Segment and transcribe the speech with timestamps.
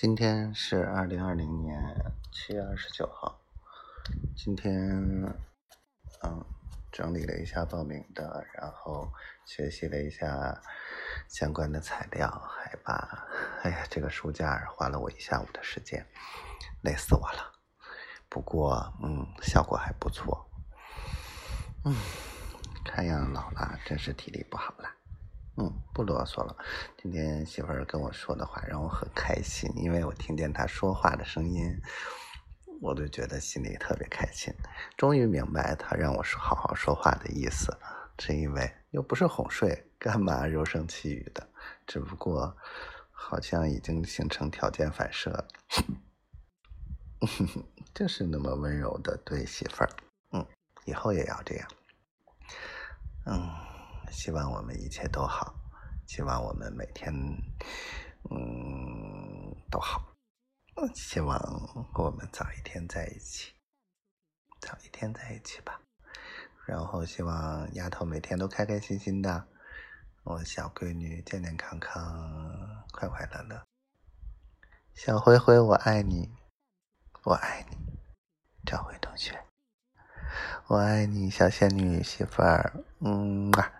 [0.00, 1.76] 今天是二零二零年
[2.30, 3.36] 七月二十九号。
[4.36, 4.72] 今天，
[6.22, 6.44] 嗯，
[6.92, 9.12] 整理了一下报名的，然后
[9.44, 10.62] 学习了一下
[11.26, 13.26] 相关的材料，还把，
[13.64, 16.06] 哎呀，这个书架花了我一下午的时间，
[16.82, 17.52] 累死我了。
[18.28, 20.48] 不过，嗯，效果还不错。
[21.84, 21.92] 嗯，
[22.84, 24.88] 看样老了，真是体力不好了。
[25.60, 26.56] 嗯，不啰嗦了。
[26.96, 31.76] 今天媳妇儿跟我说的话让我很开心，因为我听见她说话的声音，
[32.80, 34.54] 我就觉得心里特别开心。
[34.96, 41.48] 终于明白她让我说好好说话的意思了，是因为又不是哄睡，干嘛柔声细语的？
[41.88, 42.56] 只不过
[43.10, 45.44] 好像已经形成条件反射，
[47.92, 49.90] 就是那么温柔的对媳妇儿。
[50.30, 50.46] 嗯，
[50.84, 51.68] 以后也要这样。
[53.26, 53.67] 嗯。
[54.10, 55.54] 希望我们一切都好，
[56.06, 57.12] 希望我们每天，
[58.30, 60.02] 嗯，都好。
[60.94, 61.36] 希望
[61.94, 63.52] 我们早一天在一起，
[64.60, 65.80] 早一天在一起吧。
[66.66, 69.48] 然后希望丫头每天都开开心心的，
[70.22, 73.62] 我小闺女健健康康、快快乐乐。
[74.94, 76.30] 小灰灰，我爱你，
[77.24, 77.76] 我爱你，
[78.64, 79.44] 赵辉同学，
[80.66, 83.72] 我爱你，小仙女媳妇儿，嗯啊。